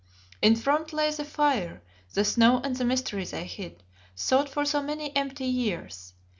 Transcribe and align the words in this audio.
In 0.41 0.55
front 0.55 0.93
lay 0.93 1.11
the 1.11 1.23
fire, 1.23 1.83
the 2.15 2.25
snow 2.25 2.59
and 2.63 2.75
the 2.75 2.83
mystery 2.83 3.23
they 3.23 3.43
hid, 3.43 3.83
sought 4.15 4.49
for 4.49 4.65
so 4.65 4.81
many 4.81 5.15
empty 5.15 5.45
years. 5.45 6.13